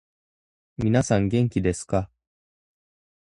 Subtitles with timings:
[0.77, 2.09] 皆さん元気ですか。